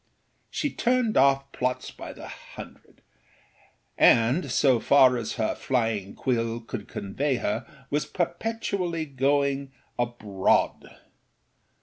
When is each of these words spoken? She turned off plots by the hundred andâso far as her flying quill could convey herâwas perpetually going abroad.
She 0.49 0.71
turned 0.71 1.15
off 1.15 1.51
plots 1.51 1.91
by 1.91 2.11
the 2.11 2.27
hundred 2.27 3.03
andâso 3.99 4.81
far 4.81 5.15
as 5.15 5.33
her 5.33 5.53
flying 5.53 6.15
quill 6.15 6.59
could 6.61 6.87
convey 6.87 7.37
herâwas 7.37 8.11
perpetually 8.11 9.05
going 9.05 9.71
abroad. 9.99 10.97